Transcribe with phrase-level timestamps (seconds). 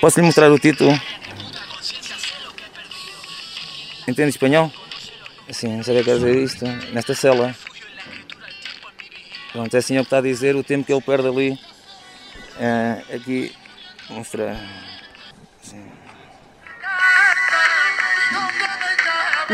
[0.00, 0.92] Posso lhe mostrar o título?
[4.06, 4.70] Entende espanhol?
[5.48, 6.64] Assim, não sabia quer dizer isto.
[6.92, 7.54] Nesta cela.
[9.52, 11.58] Pronto, é assim o que está a dizer, o tempo que ele perde ali.
[12.58, 13.52] É, aqui,
[14.10, 14.56] mostrar.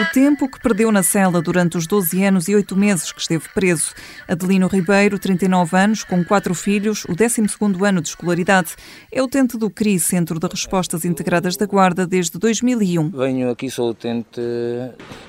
[0.00, 3.44] O tempo que perdeu na cela durante os 12 anos e 8 meses que esteve
[3.52, 3.92] preso.
[4.26, 8.76] Adelino Ribeiro, 39 anos, com quatro filhos, o 12º ano de escolaridade,
[9.12, 13.10] é utente do CRI, Centro de Respostas Integradas da Guarda, desde 2001.
[13.10, 14.40] Venho aqui, sou utente,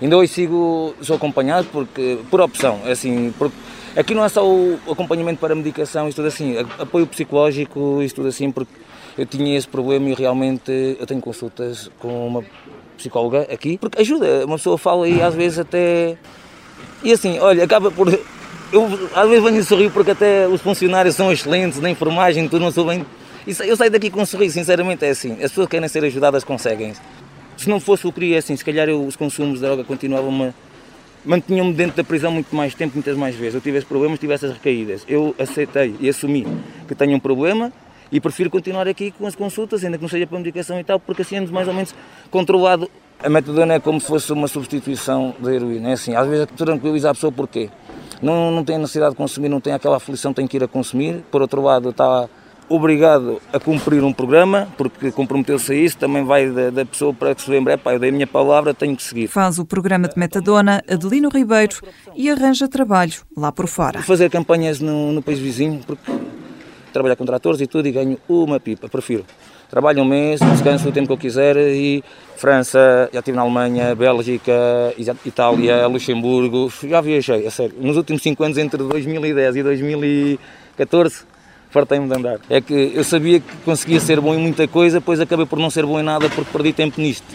[0.02, 3.58] ainda hoje sigo, sou acompanhado porque, por opção, é assim, porque
[3.98, 8.16] aqui não é só o acompanhamento para a medicação, isto tudo assim, apoio psicológico, isto
[8.16, 8.72] tudo assim, porque
[9.18, 12.46] eu tinha esse problema e realmente eu tenho consultas com uma
[13.02, 16.18] psicóloga aqui, porque ajuda, uma pessoa fala e às vezes até.
[17.04, 18.08] E assim, olha, acaba por.
[18.72, 22.64] Eu às vezes venho a sorrir porque até os funcionários são excelentes na enfermagem, tudo
[22.64, 23.06] não sou bem.
[23.46, 25.34] Eu saio daqui com um sorriso, sinceramente é assim.
[25.34, 26.94] As pessoas que querem ser ajudadas conseguem.
[27.58, 29.84] Se não fosse o que queria, é assim, se calhar eu, os consumos de droga
[29.84, 30.54] continuavam-me.
[31.26, 33.56] mantinham-me dentro da prisão muito mais tempo, muitas mais vezes.
[33.56, 35.04] Eu tive esses problemas, tive essas recaídas.
[35.08, 36.48] Eu aceitei e assumi
[36.88, 37.74] que tenho um problema
[38.12, 41.00] e prefiro continuar aqui com as consultas, ainda que não seja para medicação e tal,
[41.00, 41.96] porque assim ando mais ou menos
[42.30, 42.90] controlado.
[43.24, 45.90] A metadona é como se fosse uma substituição da heroína.
[45.90, 47.70] É assim, às vezes tranquiliza a pessoa porquê?
[48.22, 51.24] Não, não tem necessidade de consumir, não tem aquela aflição, tem que ir a consumir.
[51.32, 52.28] Por outro lado, está
[52.76, 57.36] obrigado a cumprir um programa, porque comprometeu-se a isso, também vai da, da, pessoa para
[57.36, 59.28] que se lembre, pá, eu dei a minha palavra, tenho que seguir.
[59.28, 61.76] Faz o programa de metadona Adelino Ribeiro
[62.16, 64.02] e arranja trabalho lá por fora.
[64.02, 66.12] Fazer campanhas no, no país vizinho, porque
[66.92, 69.26] trabalhar com tratores e tudo e ganho uma pipa, prefiro.
[69.70, 72.04] Trabalho um mês, descanso o tempo que eu quiser e
[72.36, 74.52] França, já estive na Alemanha, Bélgica,
[75.26, 77.76] Itália, Luxemburgo, já viajei, a sério.
[77.80, 81.24] Nos últimos 5 anos, entre 2010 e 2014,
[81.70, 82.40] fartei-me de andar.
[82.50, 85.70] É que eu sabia que conseguia ser bom em muita coisa, depois acabei por não
[85.70, 87.26] ser bom em nada porque perdi tempo nisto.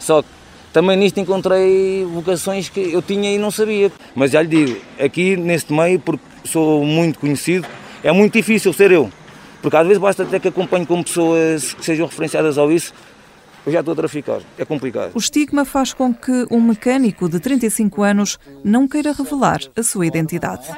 [0.00, 0.28] Só que
[0.72, 3.92] também nisto encontrei vocações que eu tinha e não sabia.
[4.14, 7.66] Mas já lhe digo, aqui neste meio, porque sou muito conhecido,
[8.04, 9.10] é muito difícil ser eu.
[9.62, 12.92] Porque às vezes basta até que acompanhe com pessoas que sejam referenciadas ao isso,
[13.66, 14.40] eu já estou a traficar.
[14.58, 15.12] É complicado.
[15.14, 20.06] O estigma faz com que um mecânico de 35 anos não queira revelar a sua
[20.06, 20.68] identidade.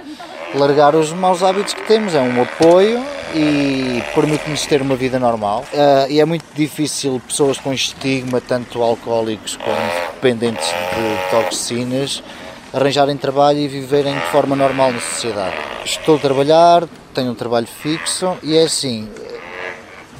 [0.55, 3.03] Largar os maus hábitos que temos é um apoio
[3.35, 5.65] e permite-nos ter uma vida normal.
[5.73, 9.77] Uh, e é muito difícil pessoas com estigma, tanto alcoólicos como
[10.15, 12.23] dependentes de toxinas,
[12.77, 15.57] arranjarem trabalho e viverem de forma normal na sociedade.
[15.83, 19.09] Estou a trabalhar, tenho um trabalho fixo e é assim,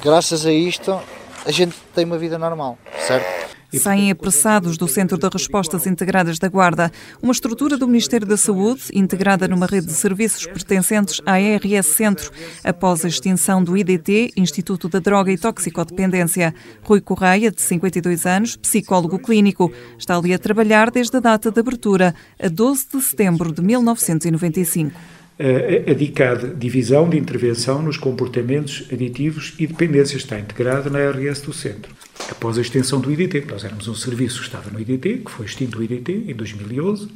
[0.01, 0.99] graças a isto
[1.45, 3.36] a gente tem uma vida normal, certo?
[3.73, 6.91] Saem apressados do Centro de Respostas Integradas da Guarda,
[7.21, 12.31] uma estrutura do Ministério da Saúde, integrada numa rede de serviços pertencentes à ARS Centro,
[12.63, 16.55] após a extinção do IDT, Instituto da Droga e Toxicodependência.
[16.81, 21.59] Rui Correia, de 52 anos, psicólogo clínico, está ali a trabalhar desde a data de
[21.59, 29.53] abertura, a 12 de setembro de 1995 a DICAD, Divisão de Intervenção nos Comportamentos Aditivos
[29.59, 31.93] e Dependências, está integrada na RS do Centro.
[32.29, 35.45] Após a extensão do IDT, nós éramos um serviço que estava no IDT, que foi
[35.45, 37.09] extinto o IDT em 2011,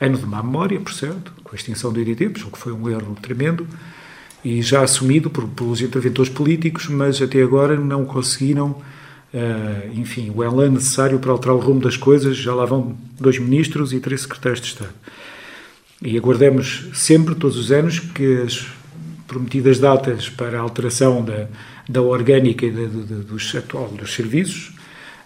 [0.00, 3.16] ano de má memória, por certo, com a extinção do IDT, que foi um erro
[3.20, 3.66] tremendo,
[4.44, 10.44] e já assumido por, pelos interventores políticos, mas até agora não conseguiram, uh, enfim, o
[10.44, 12.36] elan necessário para alterar o rumo das coisas.
[12.36, 14.94] Já lá vão dois ministros e três secretários de Estado.
[16.00, 18.66] E aguardamos sempre, todos os anos, que as
[19.28, 21.46] prometidas datas para a alteração da,
[21.88, 24.72] da orgânica e de, dos, atual, dos serviços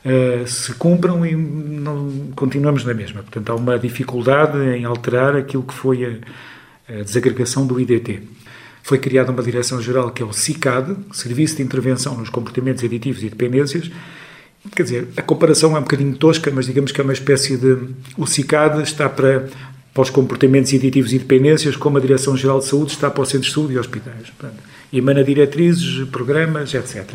[0.04, 3.22] uh, se cumpram e não continuamos na mesma.
[3.22, 8.22] Portanto, há uma dificuldade em alterar aquilo que foi a, a desagregação do IDT.
[8.82, 13.30] Foi criada uma direção-geral que é o CICAD, Serviço de Intervenção nos Comportamentos Aditivos e
[13.30, 13.91] Dependências.
[14.74, 17.78] Quer dizer, a comparação é um bocadinho tosca, mas digamos que é uma espécie de.
[18.16, 19.48] O CICAD está para
[19.92, 23.48] para os comportamentos aditivos e dependências, como a Direção-Geral de Saúde está para o Centro
[23.48, 24.30] de Saúde e hospitais.
[24.30, 27.15] Portanto, emana diretrizes, programas, etc.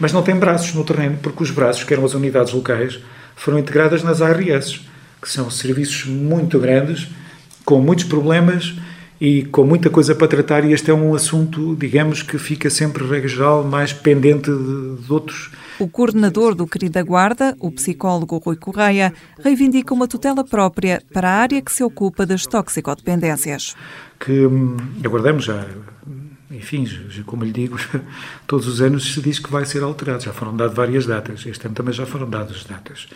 [0.00, 2.98] Mas não tem braços no terreno, porque os braços, que eram as unidades locais,
[3.36, 4.80] foram integradas nas ARS,
[5.22, 7.08] que são serviços muito grandes,
[7.64, 8.74] com muitos problemas
[9.20, 13.06] e com muita coisa para tratar, e este é um assunto, digamos, que fica sempre,
[13.06, 18.56] regra geral, mais pendente de, de outros o coordenador do Querida Guarda, o psicólogo Rui
[18.56, 23.76] Correia, reivindica uma tutela própria para a área que se ocupa das toxicodependências.
[24.18, 25.66] Que hum, aguardamos já,
[26.50, 26.86] enfim,
[27.26, 27.76] como lhe digo,
[28.46, 30.22] todos os anos se diz que vai ser alterado.
[30.22, 31.44] Já foram dadas várias datas.
[31.46, 33.08] Este ano também já foram dadas datas.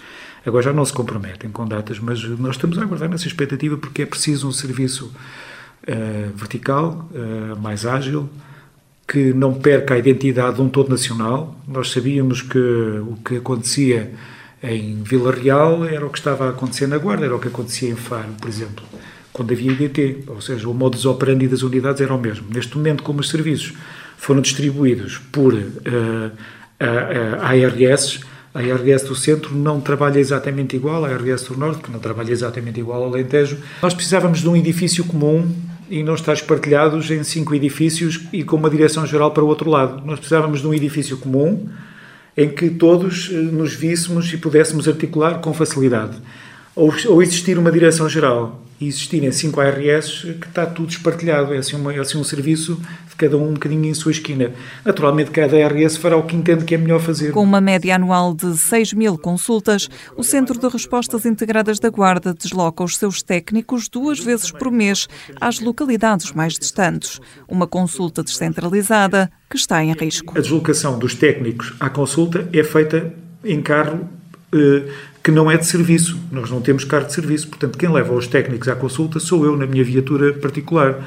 [0.45, 4.03] Agora já não se comprometem com datas, mas nós estamos a aguardar nessa expectativa porque
[4.03, 5.13] é preciso um serviço
[5.87, 8.29] uh, vertical, uh, mais ágil,
[9.11, 11.57] que não perca a identidade de um todo nacional.
[11.67, 14.13] Nós sabíamos que o que acontecia
[14.63, 17.89] em Vila Real era o que estava a acontecer na Guarda, era o que acontecia
[17.89, 18.85] em Faro, por exemplo,
[19.33, 22.47] quando havia IDT, ou seja, o modus operandi das unidades era o mesmo.
[22.55, 23.73] Neste momento, como os serviços
[24.17, 26.31] foram distribuídos por uh,
[26.79, 28.21] a, a ARS,
[28.55, 32.31] a ARS do centro não trabalha exatamente igual, a ARS do norte, que não trabalha
[32.31, 33.59] exatamente igual ao Alentejo.
[33.83, 35.51] Nós precisávamos de um edifício comum
[35.91, 39.69] e não estar espartilhados em cinco edifícios e com uma direção geral para o outro
[39.69, 40.03] lado.
[40.07, 41.69] Nós precisávamos de um edifício comum
[42.37, 46.17] em que todos eh, nos víssemos e pudéssemos articular com facilidade.
[46.77, 51.59] Ou, ou existir uma direção geral e existirem cinco ARS que está tudo espartilhado, é
[51.59, 54.53] assim, uma, é assim um serviço de cada um um bocadinho em sua esquina.
[54.83, 57.33] Naturalmente, cada ARS fará o que entende que é melhor fazer.
[57.33, 62.33] Com uma média anual de 6 mil consultas, o Centro de Respostas Integradas da Guarda
[62.33, 65.07] desloca os seus técnicos duas vezes por mês
[65.39, 67.21] às localidades mais distantes.
[67.47, 70.39] Uma consulta descentralizada que está em risco.
[70.39, 73.13] A deslocação dos técnicos à consulta é feita
[73.45, 74.09] em carro
[74.53, 74.89] eh,
[75.23, 76.19] que não é de serviço.
[76.31, 77.49] Nós não temos carro de serviço.
[77.49, 81.03] Portanto, quem leva os técnicos à consulta sou eu, na minha viatura particular.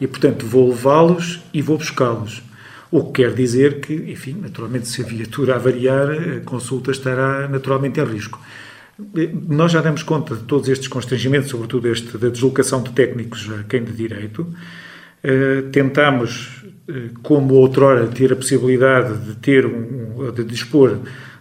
[0.00, 2.42] E, portanto, vou levá-los e vou buscá-los.
[2.90, 7.98] O que quer dizer que, enfim, naturalmente, se a viatura avariar, a consulta estará naturalmente
[8.00, 8.40] em risco.
[9.48, 13.64] Nós já damos conta de todos estes constrangimentos, sobretudo este da deslocação de técnicos a
[13.64, 14.46] quem de direito.
[15.22, 20.98] Uh, tentámos, uh, como outrora, ter a possibilidade de ter um, de dispor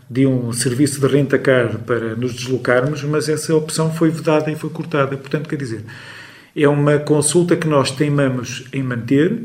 [0.10, 4.70] de um serviço de renta-car para nos deslocarmos, mas essa opção foi vedada e foi
[4.70, 5.18] cortada.
[5.18, 5.84] Portanto, quer dizer,
[6.56, 9.42] é uma consulta que nós teimamos em manter,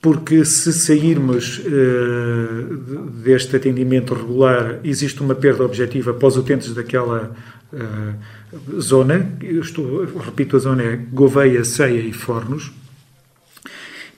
[0.00, 7.30] porque se sairmos uh, deste atendimento regular, existe uma perda objetiva para os utentes daquela
[7.72, 12.72] uh, zona, eu estou, repito, a zona é Gouveia, Ceia e Fornos,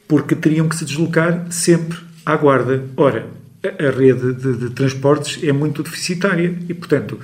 [0.08, 2.82] porque teriam que se deslocar sempre à guarda.
[2.96, 3.26] Ora,
[3.68, 7.18] a rede de, de, transportes é muito deficitária e, portanto,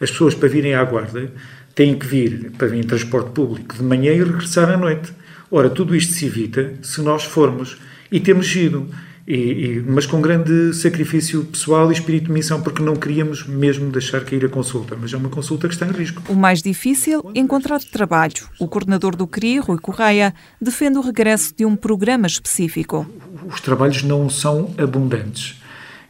[0.00, 1.30] as pessoas para virem à Guarda
[1.74, 5.12] têm que vir para vir em transporte público de manhã e regressar à noite.
[5.50, 7.76] Ora, tudo isto se evita se nós formos
[8.10, 8.88] e temos ido.
[9.26, 13.92] E, e, mas com grande sacrifício pessoal e espírito de missão, porque não queríamos mesmo
[13.92, 16.20] deixar cair a consulta, mas é uma consulta que está em risco.
[16.28, 18.48] O mais difícil, encontrar trabalho.
[18.58, 23.06] O coordenador do CRI, Rui Correia, defende o regresso de um programa específico.
[23.46, 25.59] Os trabalhos não são abundantes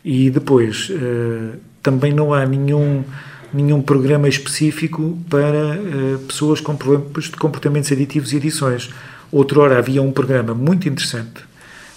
[0.05, 3.05] e depois, uh, também não há nenhum,
[3.53, 8.91] nenhum programa específico para uh, pessoas com problemas de comportamentos aditivos e adições.
[9.31, 11.45] Outrora havia um programa muito interessante,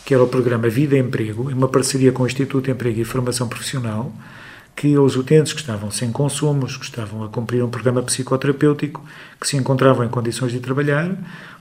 [0.06, 3.00] que era o programa Vida e Emprego, em uma parceria com o Instituto de Emprego
[3.00, 4.14] e Formação Profissional,
[4.76, 9.04] que os utentes que estavam sem consumos, que estavam a cumprir um programa psicoterapêutico,
[9.40, 11.16] que se encontravam em condições de trabalhar,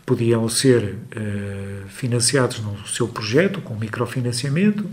[0.05, 4.85] podiam ser uh, financiados no seu projeto, com microfinanciamento,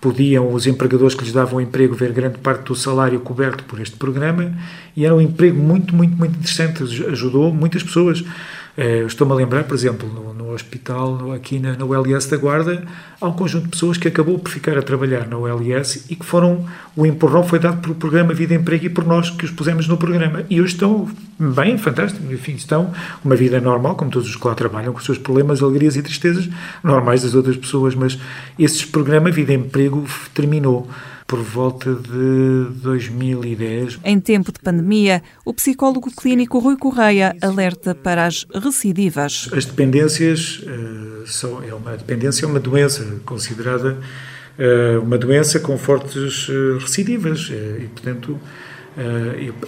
[0.00, 3.96] podiam os empregadores que lhes davam emprego ver grande parte do salário coberto por este
[3.96, 4.52] programa,
[4.96, 8.24] e era um emprego muito, muito, muito interessante, ajudou muitas pessoas.
[8.76, 12.82] Uh, Estou-me a lembrar, por exemplo, no, no hospital, aqui na, no LS da Guarda,
[13.20, 16.24] há um conjunto de pessoas que acabou por ficar a trabalhar no LS e que
[16.24, 16.64] foram,
[16.96, 19.86] o empurrão foi dado pelo programa Vida e Emprego e por nós que os pusemos
[19.86, 20.44] no programa.
[20.48, 21.06] E hoje estão
[21.38, 22.92] bem, fantástico, enfim, estão
[23.22, 26.02] uma vida normal, como todos os que lá trabalham, com os seus problemas, alegrias e
[26.02, 26.48] tristezas
[26.82, 28.18] normais das outras pessoas, mas
[28.58, 30.88] esse programa Vida e Emprego terminou
[31.32, 34.00] por volta de 2010.
[34.04, 39.48] Em tempo de pandemia, o psicólogo clínico Rui Correia alerta para as recidivas.
[39.50, 43.96] As dependências uh, são, é uma dependência é uma doença considerada
[44.58, 48.38] uh, uma doença com fortes uh, recidivas e, portanto,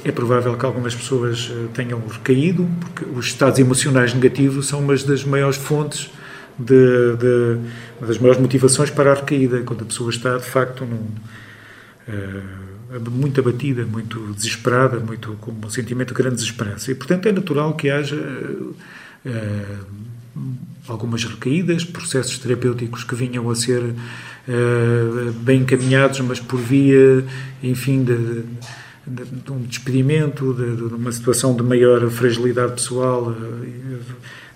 [0.04, 5.24] é provável que algumas pessoas tenham recaído, porque os estados emocionais negativos são uma das
[5.24, 6.10] maiores fontes
[6.58, 7.58] de, de,
[7.98, 11.06] uma das maiores motivações para a recaída, quando a pessoa está de facto num,
[12.08, 16.90] uh, muito abatida, muito desesperada, muito com um sentimento de grande desesperança.
[16.90, 19.84] E, portanto, é natural que haja uh,
[20.88, 27.24] algumas recaídas, processos terapêuticos que vinham a ser uh, bem encaminhados, mas por via,
[27.62, 28.42] enfim, de,
[29.06, 33.34] de, de um despedimento, de, de, uma situação de maior fragilidade pessoal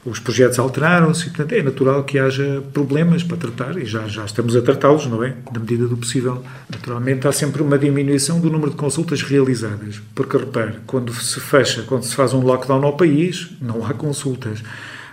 [0.08, 4.56] os projetos alteraram-se portanto, é natural que haja problemas para tratar e já, já estamos
[4.56, 5.34] a tratá-los, não é?
[5.52, 6.42] Na medida do possível.
[6.68, 11.82] Naturalmente, há sempre uma diminuição do número de consultas realizadas, porque, repare, quando se fecha,
[11.82, 14.62] quando se faz um lockdown ao país, não há consultas.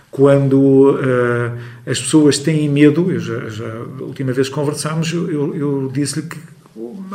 [0.09, 5.55] Quando uh, as pessoas têm medo, eu já, já a última vez que conversámos, eu,
[5.55, 6.37] eu disse-lhe que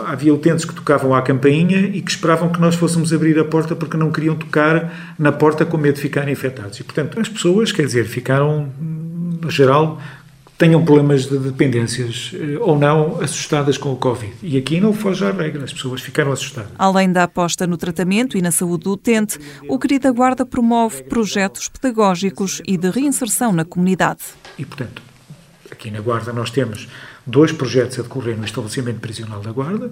[0.06, 3.76] havia utentes que tocavam à campainha e que esperavam que nós fôssemos abrir a porta
[3.76, 6.80] porque não queriam tocar na porta com medo de ficarem infectados.
[6.80, 10.00] E, portanto, as pessoas, quer dizer, ficaram, no geral,
[10.60, 14.32] tenham problemas de dependências eh, ou não assustadas com o Covid.
[14.42, 16.70] E aqui não foge à regra, as pessoas ficaram assustadas.
[16.78, 21.68] Além da aposta no tratamento e na saúde do utente, o Querida Guarda promove projetos
[21.68, 24.20] pedagógicos e de reinserção na comunidade.
[24.58, 25.00] E, portanto,
[25.70, 26.88] aqui na Guarda nós temos
[27.30, 29.90] dois projetos a decorrer no estabelecimento prisional da Guarda,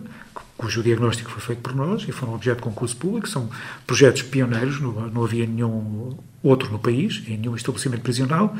[0.57, 3.29] cujo diagnóstico foi feito por nós e foram objeto de concurso público.
[3.29, 3.49] São
[3.87, 8.55] projetos pioneiros, não, não havia nenhum outro no país, em nenhum estabelecimento prisional.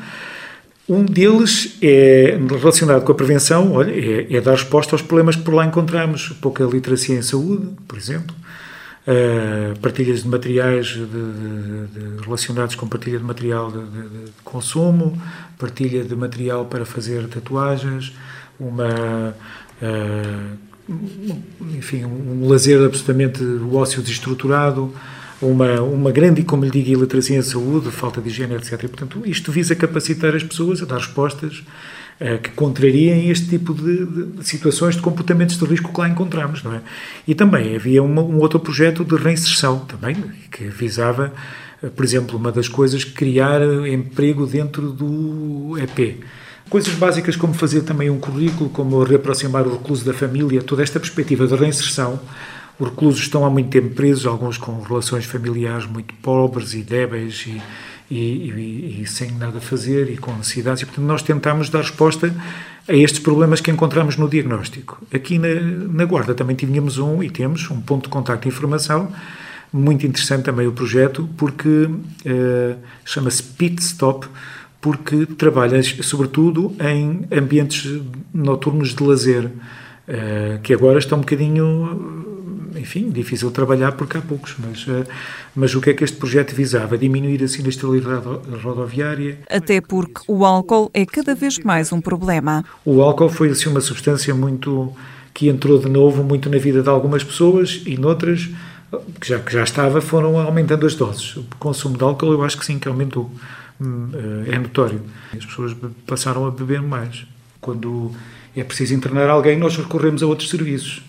[0.89, 5.43] Um deles é relacionado com a prevenção, olha, é, é, dar resposta aos problemas que
[5.43, 6.29] por lá encontramos.
[6.41, 8.35] Pouca literacia em saúde, por exemplo,
[9.05, 15.21] uh, partilhas de materiais de, de, de, relacionados com partilha de material de, consumo,
[15.59, 18.11] partilha de material para fazer tatuagens,
[18.59, 19.35] uma.
[19.81, 20.69] Uh,
[21.77, 24.91] enfim, um lazer absolutamente ócio desestruturado,
[25.41, 28.73] uma, uma grande, como lhe digo, iliteracia em saúde, falta de higiene, etc.
[28.83, 31.63] E, portanto, isto visa capacitar as pessoas a dar respostas
[32.19, 36.63] uh, que contrariem este tipo de, de, situações de comportamentos de risco que lá encontramos,
[36.63, 36.81] não é?
[37.27, 40.15] E também havia uma, um outro projeto de reinserção, também,
[40.51, 41.31] que visava,
[41.81, 46.17] uh, por exemplo, uma das coisas, criar emprego dentro do EP.
[46.69, 50.99] Coisas básicas como fazer também um currículo, como reaproximar o recluso da família, toda esta
[50.99, 52.19] perspectiva de reinserção
[52.79, 57.45] os reclusos estão há muito tempo presos, alguns com relações familiares muito pobres e débeis
[57.45, 57.61] e,
[58.09, 60.81] e, e, e sem nada a fazer e com necessidades.
[60.81, 62.33] E, portanto, nós tentamos dar resposta
[62.87, 64.97] a estes problemas que encontramos no diagnóstico.
[65.13, 65.49] Aqui na,
[65.91, 69.11] na Guarda também tínhamos um e temos um ponto de contacto e informação
[69.71, 74.25] muito interessante também o projeto porque uh, chama-se Pit Stop
[74.81, 78.01] porque trabalha sobretudo em ambientes
[78.33, 82.27] noturnos de lazer uh, que agora estão um bocadinho
[82.75, 85.05] enfim, difícil de trabalhar porque há poucos, mas, eh,
[85.55, 86.97] mas o que é que este projeto visava?
[86.97, 88.25] Diminuir a sinistralidade
[88.63, 89.39] rodoviária.
[89.49, 92.63] Até porque o álcool é cada vez mais um problema.
[92.85, 94.93] O álcool foi assim uma substância muito
[95.33, 98.49] que entrou de novo muito na vida de algumas pessoas e noutras
[99.19, 101.37] que já, que já estava, foram aumentando as doses.
[101.37, 103.31] O consumo de álcool eu acho que sim, que aumentou.
[103.81, 105.01] Eh, é notório.
[105.35, 107.25] As pessoas passaram a beber mais.
[107.61, 108.11] Quando
[108.55, 111.01] é preciso internar alguém, nós recorremos a outros serviços.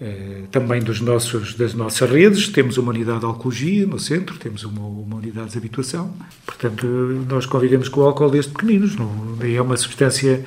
[0.00, 2.48] Eh, também dos nossos, das nossas redes.
[2.48, 6.14] Temos uma unidade de alcoologia no centro, temos uma, uma unidade de habituação.
[6.44, 6.86] Portanto,
[7.28, 8.96] nós convivemos com o álcool desde pequeninos.
[8.96, 10.44] Não, é uma substância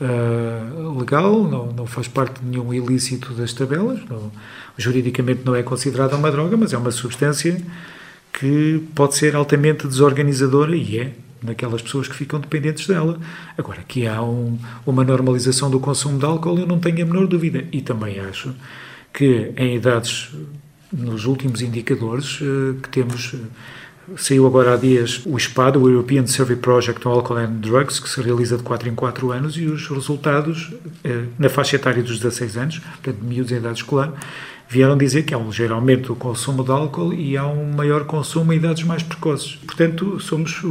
[0.00, 4.00] uh, legal, não, não faz parte de nenhum ilícito das tabelas.
[4.08, 4.30] Não,
[4.78, 7.60] juridicamente não é considerada uma droga, mas é uma substância
[8.38, 13.18] que pode ser altamente desorganizadora e é naquelas pessoas que ficam dependentes dela.
[13.56, 17.26] Agora, que há um, uma normalização do consumo de álcool, eu não tenho a menor
[17.26, 17.64] dúvida.
[17.70, 18.52] E também acho
[19.12, 20.30] que em idades,
[20.92, 26.26] nos últimos indicadores eh, que temos, eh, saiu agora há dias o SPAD, o European
[26.26, 29.66] Survey Project on Alcohol and Drugs, que se realiza de 4 em 4 anos, e
[29.66, 30.72] os resultados,
[31.04, 34.12] eh, na faixa etária dos 16 anos, portanto, miúdos em idade escolar,
[34.68, 38.04] vieram dizer que há um ligeiro aumento do consumo de álcool e há um maior
[38.04, 39.56] consumo em idades mais precoces.
[39.56, 40.62] Portanto, somos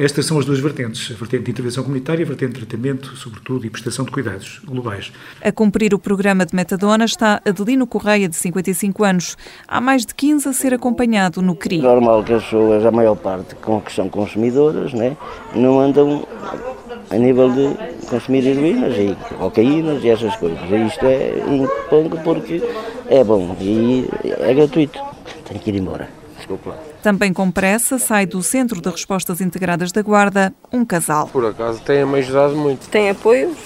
[0.00, 3.16] estas são as duas vertentes, a vertente de intervenção comunitária e a vertente de tratamento,
[3.16, 5.10] sobretudo, e prestação de cuidados globais.
[5.42, 9.36] A cumprir o programa de metadona está Adelino Correia, de 55 anos.
[9.66, 11.78] Há mais de 15 a ser acompanhado no CRI.
[11.82, 15.16] Normal que as pessoas, a maior parte que são consumidoras, né,
[15.52, 16.24] não andam
[17.10, 20.60] a nível de consumir heroínas e cocaínas e essas coisas.
[20.70, 22.62] E isto é impongo porque
[23.08, 25.00] é bom e é gratuito.
[25.44, 26.08] Tenho que ir embora.
[26.36, 26.78] Desculpa lá.
[27.02, 31.28] Também com pressa sai do Centro de Respostas Integradas da Guarda um casal.
[31.28, 32.88] Por acaso tem-me ajudado muito.
[32.88, 33.56] Tem apoio,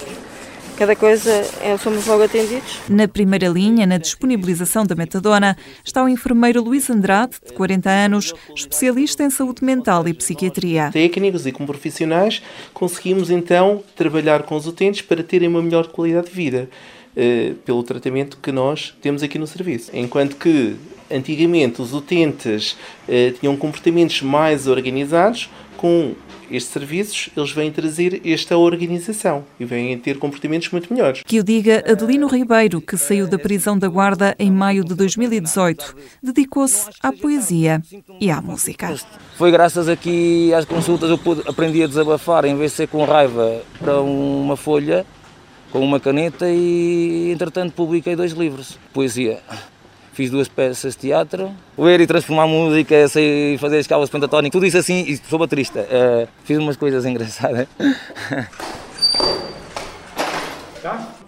[0.76, 1.30] cada coisa
[1.62, 2.80] é, somos logo atendidos.
[2.88, 8.34] Na primeira linha, na disponibilização da metadona, está o enfermeiro Luís Andrade, de 40 anos,
[8.54, 10.90] especialista em saúde mental e psiquiatria.
[10.92, 12.42] Técnicos e como profissionais,
[12.74, 16.68] conseguimos então trabalhar com os utentes para terem uma melhor qualidade de vida.
[17.14, 19.90] Uh, pelo tratamento que nós temos aqui no serviço.
[19.92, 20.76] Enquanto que
[21.10, 22.76] antigamente os utentes
[23.06, 26.14] eh, tinham comportamentos mais organizados, com
[26.48, 31.22] estes serviços, eles vêm trazer esta organização e vêm ter comportamentos muito melhores.
[31.26, 35.96] Que o diga Adelino Ribeiro, que saiu da prisão da Guarda em maio de 2018.
[36.22, 37.82] Dedicou-se à poesia
[38.20, 38.94] e à música.
[39.36, 43.04] Foi graças aqui às consultas eu pude, aprendi a desabafar, em vez de ser com
[43.04, 45.06] raiva para uma folha,
[45.72, 48.78] com uma caneta e, entretanto, publiquei dois livros.
[48.92, 49.40] Poesia
[50.12, 54.76] fiz duas peças de teatro, ler e transformar música, sei fazer escalas pentatónicas, tudo isso
[54.76, 55.80] assim, e sou baterista.
[55.80, 57.66] Uh, fiz umas coisas engraçadas.
[60.82, 61.21] Tá?